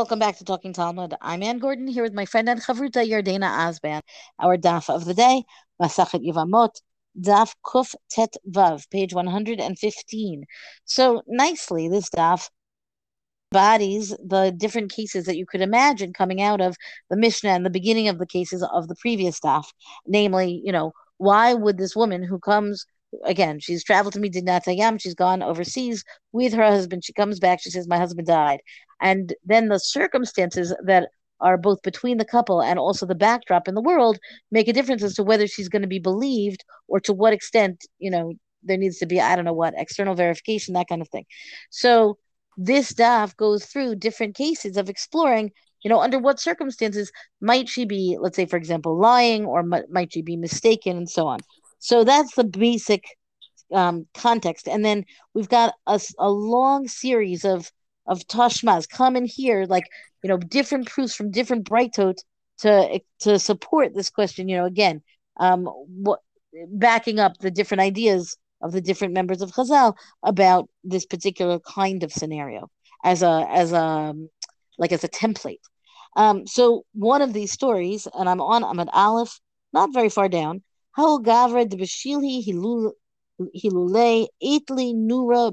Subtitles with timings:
[0.00, 1.14] Welcome back to Talking Talmud.
[1.20, 4.00] I'm Ann Gordon here with my friend and chavruta Yardena Azban.
[4.38, 5.44] Our daf of the day,
[5.78, 6.80] Masachet Yevamot,
[7.20, 10.44] daf Kuf Tet Vav, page 115.
[10.86, 12.48] So nicely, this daf
[13.52, 16.78] bodies the different cases that you could imagine coming out of
[17.10, 19.66] the Mishnah and the beginning of the cases of the previous daf.
[20.06, 22.86] Namely, you know, why would this woman who comes
[23.24, 27.04] again, she's traveled to Medinat Hayam, she's gone overseas with her husband.
[27.04, 28.60] She comes back, she says, My husband died.
[29.00, 31.08] And then the circumstances that
[31.40, 34.18] are both between the couple and also the backdrop in the world
[34.50, 37.86] make a difference as to whether she's going to be believed or to what extent,
[37.98, 41.08] you know, there needs to be, I don't know what, external verification, that kind of
[41.08, 41.24] thing.
[41.70, 42.18] So
[42.58, 45.50] this daf goes through different cases of exploring
[45.82, 50.12] you know under what circumstances might she be let's say for example lying or might
[50.12, 51.40] she be mistaken and so on
[51.80, 53.04] so that's the basic
[53.72, 57.70] um, context and then we've got a, a long series of
[58.06, 59.84] of tashmas come in here like
[60.22, 62.16] you know different proofs from different braitot
[62.58, 65.02] to to support this question you know again
[65.38, 66.20] um what
[66.68, 72.02] backing up the different ideas of the different members of Chazal about this particular kind
[72.02, 72.70] of scenario
[73.04, 74.14] as a as a
[74.78, 75.60] like as a template.
[76.16, 79.40] Um, so one of these stories, and I'm on I'm at Aleph,
[79.72, 80.62] not very far down.
[80.92, 82.92] How gavra de beshilhi hilule
[84.42, 85.52] itli nura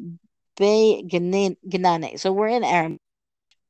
[0.57, 2.19] be genane.
[2.19, 2.97] So we're in Aram,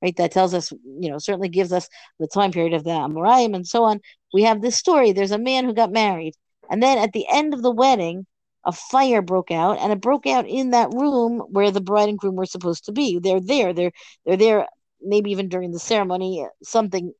[0.02, 0.16] right?
[0.16, 1.88] That tells us, you know, certainly gives us
[2.20, 4.00] the time period of the Amoraim and so on.
[4.34, 5.12] We have this story.
[5.12, 6.34] There's a man who got married,
[6.70, 8.26] and then at the end of the wedding,
[8.66, 12.18] a fire broke out, and it broke out in that room where the bride and
[12.18, 13.20] groom were supposed to be.
[13.20, 13.74] They're there.
[13.74, 13.92] They're
[14.26, 14.68] they're there.
[15.02, 17.14] Maybe even during the ceremony, something.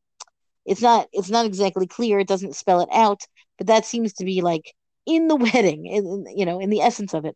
[0.66, 1.08] It's not.
[1.14, 2.20] It's not exactly clear.
[2.20, 3.22] It doesn't spell it out,
[3.58, 4.74] but that seems to be like
[5.06, 5.86] in the wedding.
[5.86, 7.36] In, you know, in the essence of it.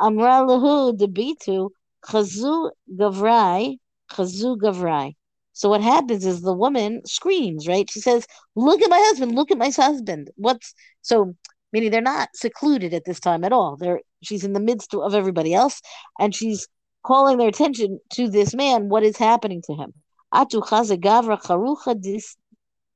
[0.00, 1.70] Amra lahu debitu
[2.04, 3.76] chazu gavrai
[4.10, 5.14] chazu gavrai.
[5.52, 7.88] So what happens is the woman screams, right?
[7.90, 9.34] She says, "Look at my husband!
[9.34, 11.34] Look at my husband!" What's so?
[11.72, 13.76] meaning they're not secluded at this time at all.
[13.76, 15.80] They're she's in the midst of everybody else,
[16.18, 16.66] and she's
[17.04, 18.88] calling their attention to this man.
[18.88, 19.92] What is happening to him?
[20.34, 21.94] Atu gavra charucha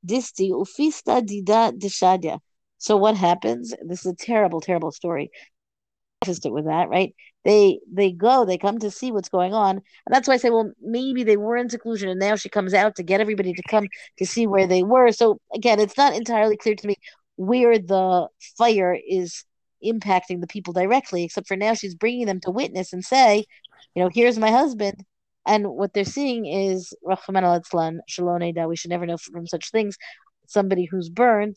[0.04, 1.72] disti ufista dida
[2.84, 3.72] So what happens?
[3.82, 5.30] This is a terrible, terrible story.
[6.26, 7.14] It with that, right?
[7.42, 10.50] They they go, they come to see what's going on, and that's why I say,
[10.50, 13.62] well, maybe they were in seclusion, and now she comes out to get everybody to
[13.70, 13.86] come
[14.18, 15.12] to see where they were.
[15.12, 16.96] So again, it's not entirely clear to me
[17.36, 18.28] where the
[18.58, 19.44] fire is
[19.82, 23.46] impacting the people directly, except for now she's bringing them to witness and say,
[23.94, 25.04] you know, here's my husband.
[25.46, 27.62] And what they're seeing is Rahman al
[28.08, 29.96] Shalom we should never know from such things.
[30.46, 31.56] Somebody who's burned,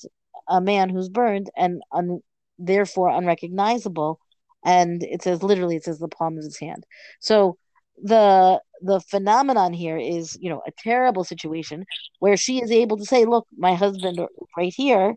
[0.50, 2.22] a man who's burned and un,
[2.58, 4.20] therefore unrecognizable.
[4.66, 6.86] And it says literally, it says the palm of his hand.
[7.20, 7.58] So
[8.02, 11.86] the the phenomenon here is, you know, a terrible situation
[12.20, 14.20] where she is able to say, look, my husband
[14.56, 15.16] right here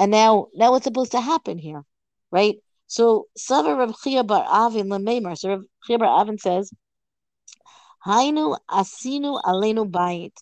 [0.00, 1.82] and now, now what's supposed to happen here,
[2.30, 2.56] right?
[2.86, 3.94] So, Sava Rav
[4.26, 5.36] Bar Avin.
[5.36, 6.72] So, Bar Avin says,
[8.06, 10.32] Hainu asinu alenu bayit,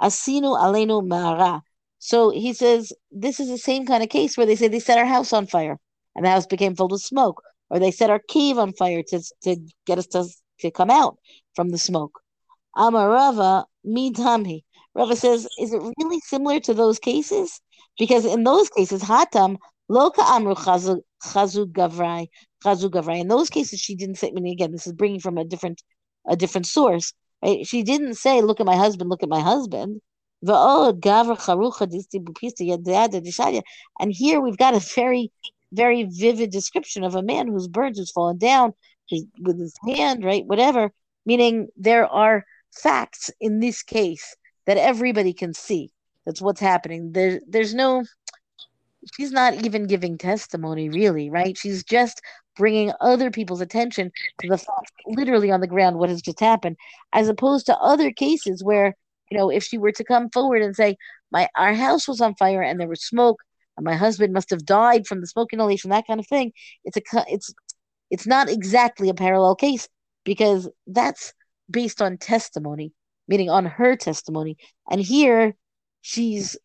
[0.00, 1.60] asinu alenu mara.
[2.00, 4.98] So he says this is the same kind of case where they say they set
[4.98, 5.78] our house on fire
[6.16, 9.22] and the house became filled with smoke, or they set our cave on fire to
[9.44, 9.56] to
[9.86, 10.26] get us to,
[10.60, 11.18] to come out
[11.54, 12.20] from the smoke.
[12.76, 14.62] Amarava midami.
[14.94, 17.60] Rava says, is it really similar to those cases?
[17.98, 19.56] Because in those cases, Hatam,
[19.90, 21.02] Loka Amru Chazu
[21.66, 22.28] Gavrai,
[22.64, 23.20] Chazu Gavrai.
[23.20, 25.82] In those cases, she didn't say, I again, this is bringing from a different
[26.26, 27.12] a different source.
[27.42, 27.66] Right?
[27.66, 30.00] She didn't say, look at my husband, look at my husband.
[30.42, 31.02] And
[34.12, 35.32] here we've got a very,
[35.72, 38.72] very vivid description of a man whose birds who's fallen down
[39.40, 40.46] with his hand, right?
[40.46, 40.92] Whatever.
[41.26, 45.90] Meaning there are facts in this case that everybody can see.
[46.24, 47.12] That's what's happening.
[47.12, 48.04] There, there's no.
[49.16, 51.56] She's not even giving testimony, really, right?
[51.56, 52.20] She's just
[52.56, 56.76] bringing other people's attention to the fact, literally on the ground, what has just happened,
[57.12, 58.94] as opposed to other cases where,
[59.30, 60.96] you know, if she were to come forward and say,
[61.30, 63.42] "My our house was on fire and there was smoke,
[63.76, 66.52] and my husband must have died from the smoke inhalation," that kind of thing,
[66.84, 67.52] it's a it's
[68.10, 69.88] it's not exactly a parallel case
[70.24, 71.32] because that's
[71.70, 72.92] based on testimony,
[73.28, 74.56] meaning on her testimony,
[74.90, 75.54] and here
[76.02, 76.56] she's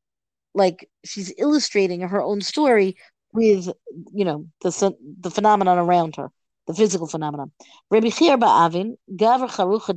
[0.53, 2.95] like she's illustrating her own story
[3.33, 3.69] with
[4.13, 6.31] you know the the phenomenon around her,
[6.67, 7.51] the physical phenomenon.
[7.91, 9.93] Rabbi Chia Ba'avin Charucha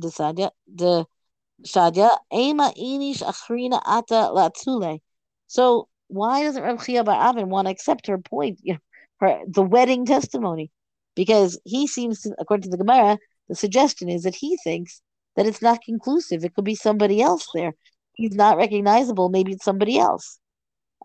[1.65, 4.99] Shadia Ema Inish Achrina Ata Latzule.
[5.47, 8.79] So why doesn't Rabbi Chia Ba'avin want to accept her point, you know,
[9.19, 10.71] her the wedding testimony?
[11.15, 13.17] Because he seems to, according to the Gemara,
[13.47, 15.01] the suggestion is that he thinks
[15.35, 16.43] that it's not conclusive.
[16.43, 17.73] It could be somebody else there.
[18.13, 19.29] He's not recognizable.
[19.29, 20.39] Maybe it's somebody else.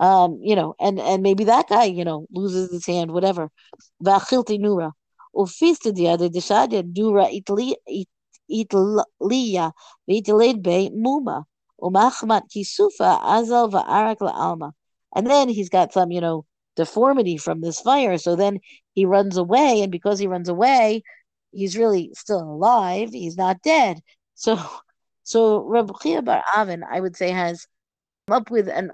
[0.00, 3.50] Um, you know, and and maybe that guy, you know, loses his hand, whatever.
[4.02, 4.92] Va'achilti nura.
[5.34, 7.28] Ufistidia de deshadia nura
[8.50, 9.72] itliya
[10.08, 11.44] v'itiled be muma.
[11.80, 14.72] Umachmat kisufa azal va'arak la'alma.
[15.14, 16.44] And then he's got some, you know,
[16.76, 18.18] deformity from this fire.
[18.18, 18.60] So then
[18.94, 21.02] he runs away, and because he runs away,
[21.52, 23.10] he's really still alive.
[23.12, 24.00] He's not dead.
[24.34, 24.58] So,
[25.24, 27.66] so Reb Chia Bar Avin, I would say, has
[28.26, 28.92] come up with an.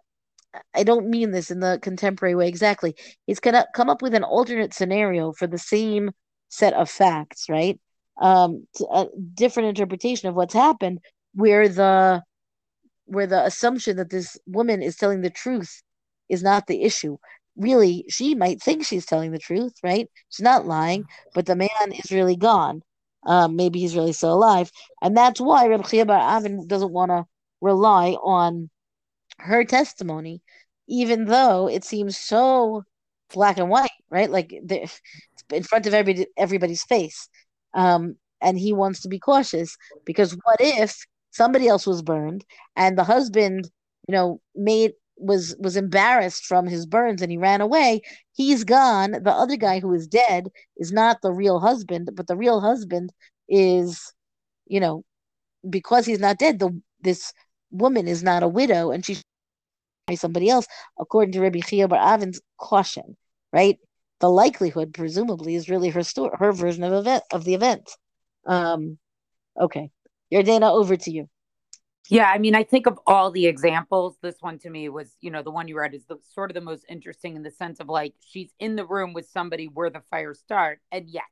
[0.75, 2.97] I don't mean this in the contemporary way exactly.
[3.27, 6.11] He's gonna come up with an alternate scenario for the same
[6.49, 7.79] set of facts, right?
[8.21, 11.01] Um, a different interpretation of what's happened,
[11.35, 12.23] where the
[13.07, 15.83] where the assumption that this woman is telling the truth
[16.29, 17.17] is not the issue
[17.57, 20.09] really she might think she's telling the truth, right?
[20.31, 22.83] She's not lying, but the man is really gone.
[23.27, 24.71] Um, maybe he's really still alive,
[25.03, 27.27] and that's why Reb Chia Bar Avin doesn't want to
[27.61, 28.71] rely on
[29.39, 30.43] her testimony,
[30.89, 32.85] even though it seems so
[33.35, 34.31] black and white, right?
[34.31, 37.29] Like in front of everybody, everybody's face.
[37.75, 42.45] Um, and he wants to be cautious because what if somebody else was burned
[42.77, 43.71] and the husband,
[44.09, 48.01] you know, made was was embarrassed from his burns and he ran away?
[48.33, 49.13] He's gone.
[49.13, 53.13] The other guy who is dead is not the real husband but the real husband
[53.49, 54.13] is
[54.67, 55.05] you know
[55.69, 56.71] because he's not dead the
[57.03, 57.33] this
[57.71, 59.23] woman is not a widow and she's
[60.15, 60.67] somebody else
[60.99, 63.17] according to Rabbi Chia Bar Avin's caution
[63.53, 63.79] right
[64.21, 67.91] the likelihood presumably is really her story her version of event of the event
[68.47, 68.99] um
[69.59, 69.91] okay
[70.33, 71.29] Yardena over to you
[72.11, 74.17] yeah, I mean, I think of all the examples.
[74.21, 76.57] This one to me was, you know, the one you read is the sort of
[76.57, 79.91] the most interesting in the sense of like she's in the room with somebody where
[79.91, 81.23] the fire start, and yet,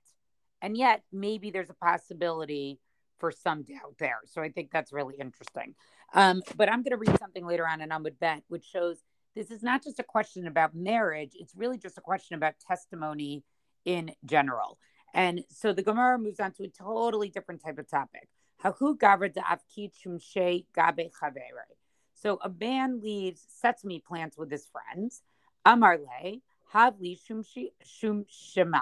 [0.63, 2.79] and yet maybe there's a possibility
[3.19, 4.21] for some doubt there.
[4.27, 5.75] So I think that's really interesting.
[6.15, 8.99] Um, but I'm going to read something later on in Amud Bet, which shows
[9.39, 13.45] this is not just a question about marriage; it's really just a question about testimony
[13.85, 14.79] in general.
[15.15, 18.29] And so the Gemara moves on to a totally different type of topic.
[22.15, 25.23] So a man leaves sesame plants with his friends.
[25.65, 26.43] Amarle,
[26.75, 27.45] havli shum
[28.25, 28.81] shemai.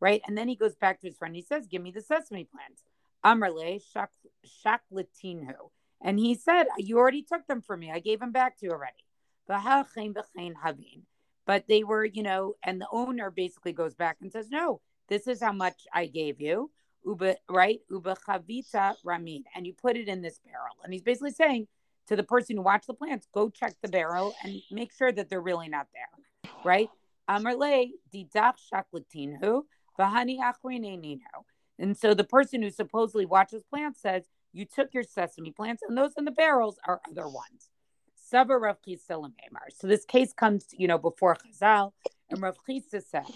[0.00, 0.20] Right?
[0.26, 1.36] And then he goes back to his friend.
[1.36, 2.82] He says, Give me the sesame plants.
[3.24, 3.80] Amarle
[4.64, 5.70] shaklatinu.
[6.00, 7.92] And he said, You already took them from me.
[7.92, 9.04] I gave them back to you already.
[11.46, 15.26] But they were, you know, and the owner basically goes back and says, No, this
[15.26, 16.70] is how much I gave you
[17.04, 20.76] uba right uba chavita ramin, and you put it in this barrel.
[20.84, 21.66] And he's basically saying
[22.08, 25.28] to the person who watched the plants, go check the barrel and make sure that
[25.30, 26.90] they're really not there, right?
[31.78, 35.96] And so the person who supposedly watches plants says, you took your sesame plants, and
[35.96, 37.70] those in the barrels are other ones.
[38.32, 41.92] So this case comes, you know, before Chazal,
[42.30, 43.26] and Rav Chisda says,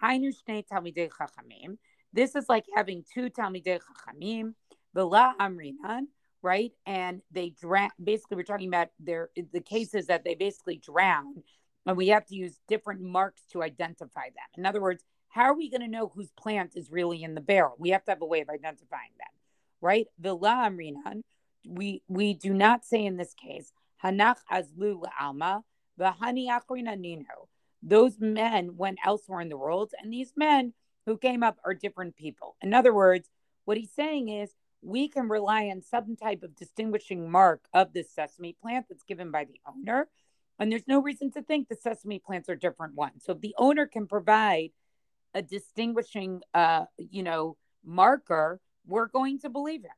[0.00, 1.78] shnei chachamim.
[2.12, 4.54] This is like having two Talmidei Chachamim,
[4.94, 6.02] Vela Amrinan,
[6.40, 6.70] right?
[6.86, 7.90] And they drown.
[8.02, 11.42] Basically, we're talking about their the cases that they basically drown,
[11.84, 14.46] and we have to use different marks to identify them.
[14.56, 17.40] In other words, how are we going to know whose plant is really in the
[17.40, 17.74] barrel?
[17.76, 19.34] We have to have a way of identifying them,
[19.80, 20.06] right?
[20.20, 21.22] Vela Amrinan,
[21.66, 23.72] we we do not say in this case
[24.04, 25.64] Hanach Azlu Alma,
[25.98, 26.48] Vahani
[26.98, 27.48] Nino.
[27.82, 30.72] Those men went elsewhere in the world, and these men
[31.06, 32.56] who came up are different people.
[32.62, 33.28] In other words,
[33.64, 38.10] what he's saying is we can rely on some type of distinguishing mark of this
[38.10, 40.08] sesame plant that's given by the owner.
[40.58, 43.24] And there's no reason to think the sesame plants are different ones.
[43.24, 44.70] So if the owner can provide
[45.34, 49.90] a distinguishing, uh, you know, marker, we're going to believe him.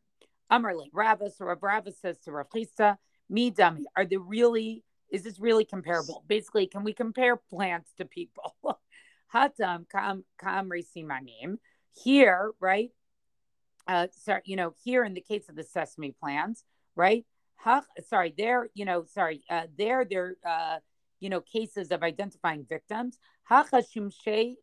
[0.50, 2.96] Amarli, Ravis or Ravis says to Rafisa,
[3.28, 6.24] me dummy, are they really, is this really comparable?
[6.26, 8.54] Basically, can we compare plants to people?
[9.34, 11.58] Hatam kam kam simanim.
[12.04, 12.90] Here, right?
[13.88, 16.64] Uh, sorry, you know, here in the case of the sesame plants,
[16.94, 17.24] right?
[17.56, 20.78] Ha, sorry, there, you know, sorry, uh, there, there, uh,
[21.20, 23.18] you know, cases of identifying victims.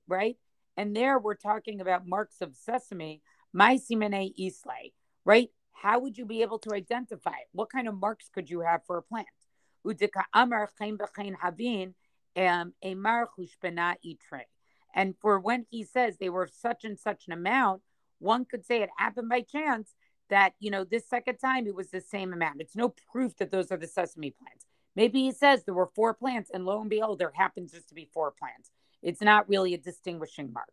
[0.07, 0.37] Right?
[0.77, 3.21] And there we're talking about marks of sesame,
[3.53, 4.91] my simene islay,
[5.25, 5.49] right?
[5.73, 7.49] How would you be able to identify it?
[7.51, 9.27] What kind of marks could you have for a plant?
[14.95, 17.81] And for when he says they were such and such an amount,
[18.19, 19.93] one could say it happened by chance
[20.29, 22.61] that, you know, this second time it was the same amount.
[22.61, 24.65] It's no proof that those are the sesame plants.
[24.95, 27.95] Maybe he says there were four plants, and lo and behold, there happens just to
[27.95, 28.71] be four plants.
[29.01, 30.71] It's not really a distinguishing mark.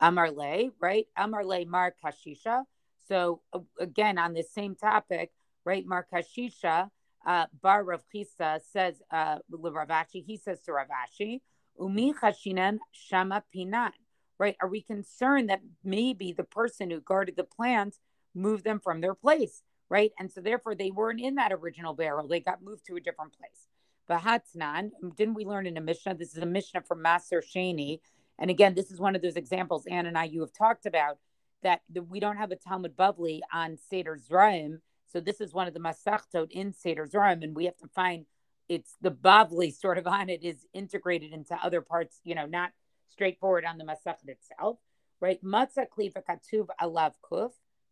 [0.00, 1.06] Amarle, right?
[1.16, 2.64] Amarle Mar Kashisha.
[3.08, 3.40] So
[3.78, 5.30] again, on the same topic,
[5.64, 5.86] right?
[5.86, 6.90] Mar Kashisha,
[7.26, 11.40] uh, Bar Rav Chisda says, uh, Rav Ashi, he says to Rav Ashi,
[11.78, 13.92] Umi chashinan shama pinan,
[14.38, 14.56] right?
[14.60, 18.00] Are we concerned that maybe the person who guarded the plants
[18.34, 20.12] moved them from their place, right?
[20.18, 22.28] And so therefore they weren't in that original barrel.
[22.28, 23.68] They got moved to a different place.
[24.10, 26.16] Vahatnan, didn't we learn in a Mishnah?
[26.16, 28.00] This is a Mishnah from Maaser Sheni.
[28.38, 31.18] And again, this is one of those examples, Ann and I, you have talked about
[31.62, 34.78] that the, we don't have a Talmud Bavli on Seder Zraim.
[35.06, 38.26] So this is one of the Masachtot in Seder Zraim, and we have to find
[38.68, 42.70] it's the Bavli sort of on it is integrated into other parts, you know, not
[43.08, 44.78] straightforward on the Masachet itself,
[45.20, 45.42] right?
[45.44, 47.50] Matzah klifa katuv alav kuf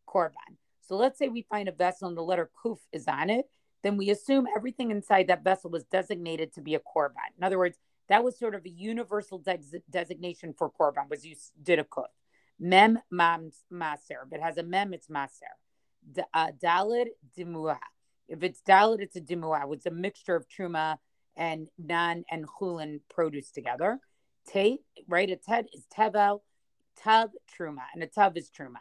[0.08, 0.56] korban.
[0.80, 3.46] So let's say we find a vessel and the letter kuf is on it,
[3.82, 7.30] then we assume everything inside that vessel was designated to be a korban.
[7.38, 9.58] In other words, that was sort of a universal de-
[9.88, 12.06] designation for korban was you did a kuf.
[12.60, 14.26] Mem maser.
[14.26, 15.56] If it has a mem, it's maser.
[16.12, 17.78] D- uh, dalid dimua.
[18.28, 19.72] If it's dalid, it's a dimua.
[19.72, 20.98] It's a mixture of truma
[21.36, 23.98] and nan and chulin produce together.
[24.46, 25.30] Tate, right?
[25.30, 26.40] A ted is tevel,
[26.96, 28.80] tav truma, and a tav is truma.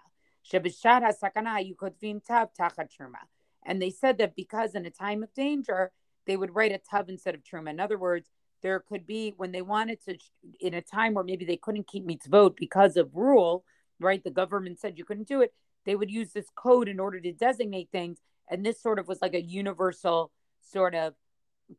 [0.51, 3.23] Shebishad hasakana yukotvin tav tachat truma.
[3.65, 5.91] And they said that because in a time of danger,
[6.25, 7.69] they would write a tav instead of truma.
[7.69, 8.29] In other words,
[8.61, 10.17] there could be when they wanted to
[10.59, 13.63] in a time where maybe they couldn't keep mitzvot because of rule
[13.99, 15.53] right the government said you couldn't do it
[15.85, 18.19] they would use this code in order to designate things.
[18.49, 21.13] And this sort of was like a universal sort of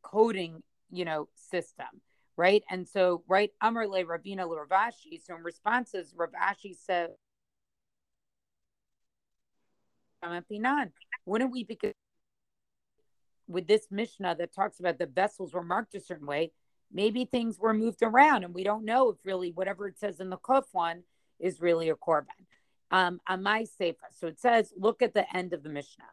[0.03, 1.87] coding you know system
[2.37, 2.63] right?
[2.71, 7.11] And so right amar le ravina ravashi so in responses ravashi said
[11.27, 11.93] wouldn't we because
[13.49, 16.53] with this mishnah that talks about the vessels were marked a certain way
[16.93, 20.31] maybe things were moved around and we don't know if really whatever it says in
[20.31, 21.03] the kuf one
[21.39, 22.27] is really a korban.
[22.91, 26.05] Um, my sefer, so it says, look at the end of the Mishnah.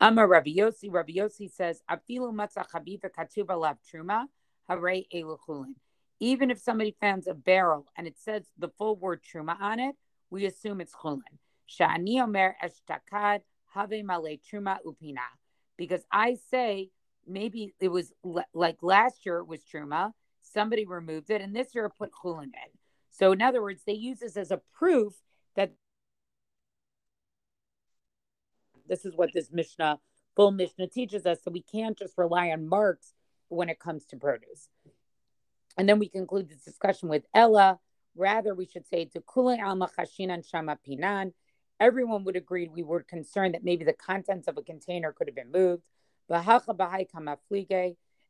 [0.00, 4.26] Amar Rabbi Yossi, Rabbi Yossi says, Afilu matzah chabiva katuba lav truma,
[4.70, 5.74] eluchulin.
[6.20, 9.96] Even if somebody finds a barrel and it says the full word truma on it,
[10.30, 11.20] we assume it's chulin.
[11.68, 13.40] Shani omer eshtakad
[13.74, 15.26] have male truma upina.
[15.76, 16.90] Because I say
[17.26, 18.12] maybe it was
[18.54, 20.12] like last year it was truma,
[20.42, 22.70] somebody removed it, and this year put chulin in.
[23.10, 25.14] So, in other words, they use this as a proof
[25.56, 25.72] that
[28.90, 30.00] this is what this Mishnah,
[30.36, 31.38] full Mishnah teaches us.
[31.42, 33.14] So we can't just rely on marks
[33.48, 34.68] when it comes to produce.
[35.78, 37.78] And then we conclude this discussion with Ella.
[38.16, 41.32] Rather, we should say to Kula Alma Chashinan Shama Pinan.
[41.78, 45.36] Everyone would agree we were concerned that maybe the contents of a container could have
[45.36, 45.82] been moved.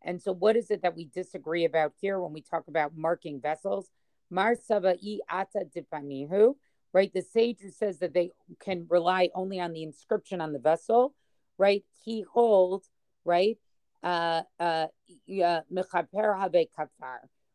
[0.03, 3.41] And so, what is it that we disagree about here when we talk about marking
[3.41, 3.91] vessels?
[4.33, 6.55] Ata dipanihu,
[6.93, 7.13] right?
[7.13, 8.31] The sage who says that they
[8.61, 11.15] can rely only on the inscription on the vessel,
[11.59, 11.85] right?
[12.05, 12.89] He holds,
[13.25, 13.59] right?
[14.03, 14.87] Uh, uh,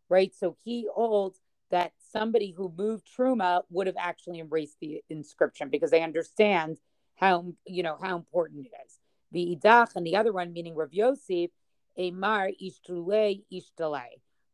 [0.10, 0.36] right?
[0.36, 1.40] So he holds
[1.72, 6.78] that somebody who moved truma would have actually embraced the inscription because they understand
[7.16, 9.00] how you know how important it is.
[9.36, 11.52] The idach and the other one, meaning Rav Yosef,
[12.00, 14.06] Emar ishtule ishtale,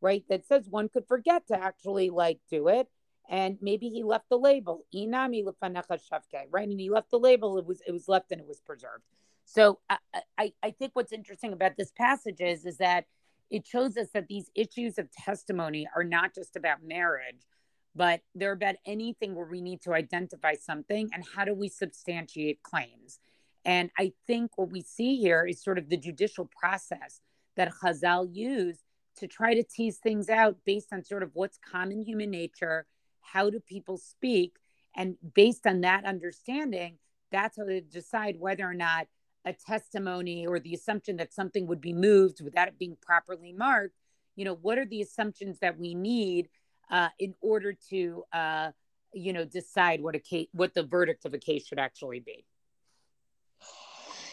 [0.01, 0.23] right?
[0.27, 2.87] That says one could forget to actually like do it.
[3.29, 5.45] And maybe he left the label, inami
[6.49, 6.67] right?
[6.67, 9.03] And he left the label, it was it was left and it was preserved.
[9.45, 9.97] So I,
[10.39, 13.05] I, I think what's interesting about this passage is, is that
[13.51, 17.45] it shows us that these issues of testimony are not just about marriage,
[17.95, 22.63] but they're about anything where we need to identify something and how do we substantiate
[22.63, 23.19] claims.
[23.65, 27.21] And I think what we see here is sort of the judicial process
[27.55, 28.81] that Chazal used
[29.17, 32.87] to try to tease things out based on sort of what's common human nature,
[33.19, 34.55] how do people speak,
[34.95, 36.97] and based on that understanding,
[37.31, 39.07] that's how they decide whether or not
[39.45, 43.95] a testimony or the assumption that something would be moved without it being properly marked.
[44.35, 46.49] You know, what are the assumptions that we need
[46.89, 48.71] uh, in order to, uh,
[49.13, 52.45] you know, decide what a case, what the verdict of a case should actually be?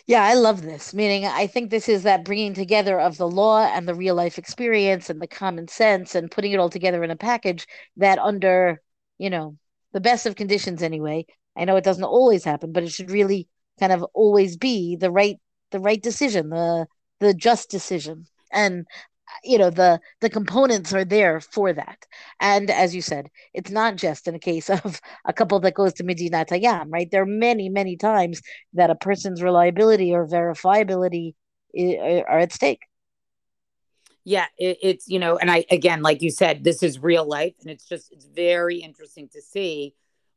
[0.08, 0.92] Yeah, I love this.
[0.94, 4.38] Meaning, I think this is that bringing together of the law and the real life
[4.38, 7.66] experience and the common sense and putting it all together in a package
[7.98, 8.80] that, under,
[9.18, 9.56] you know,
[9.92, 11.26] the best of conditions anyway.
[11.56, 13.48] I know it doesn't always happen, but it should really
[13.78, 15.38] kind of always be the right
[15.70, 16.86] the right decision, the
[17.20, 18.26] the just decision.
[18.50, 18.86] And
[19.44, 22.06] you know the the components are there for that.
[22.40, 25.92] And as you said it's not just in a case of a couple that goes
[25.94, 27.10] to Medinat Hayam, right?
[27.10, 28.42] There are many many times
[28.74, 31.34] that a person's reliability or verifiability
[31.76, 32.82] are at stake.
[34.24, 37.54] Yeah it, it's you know and i again like you said this is real life
[37.60, 39.94] and it's just it's very interesting to see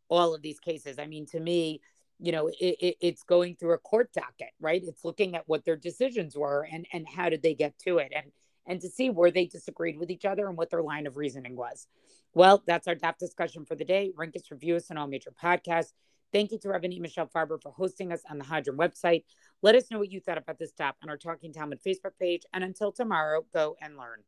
[0.09, 0.97] all of these cases.
[0.99, 1.81] I mean to me
[2.21, 4.81] you know, it, it, it's going through a court docket, right?
[4.85, 8.13] It's looking at what their decisions were and and how did they get to it,
[8.15, 8.31] and
[8.67, 11.55] and to see where they disagreed with each other and what their line of reasoning
[11.55, 11.87] was.
[12.33, 14.11] Well, that's our DAF discussion for the day.
[14.15, 15.93] Rank us, review us on all major podcasts.
[16.31, 19.25] Thank you to Rabbanit Michelle Farber for hosting us on the Hadran website.
[19.61, 22.43] Let us know what you thought about this DAF on our Talking Talmud Facebook page.
[22.53, 24.23] And until tomorrow, go and learn.